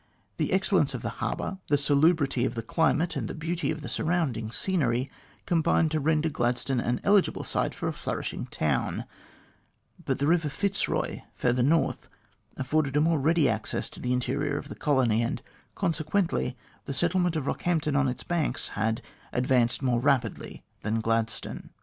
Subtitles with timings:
[0.37, 3.87] The excellence of the harbour, the salubrity of the climate, and the beauty of the
[3.87, 5.11] surrounding scenery,
[5.45, 9.05] combined to render Gladstone an eligible site for a flourishing town;
[10.03, 12.07] but the river Fitzroy, further north,
[12.57, 15.43] afforded a more ready access to the interior of the colony, and
[15.75, 21.69] consequently the settlement of Kock hampton on its banks had advanced more rapidly than Gladstone.